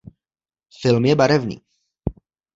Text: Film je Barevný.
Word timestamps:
Film 0.79 1.05
je 1.05 1.15
Barevný. 1.15 1.57